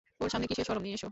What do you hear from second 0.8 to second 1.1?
নিয়ে এসো।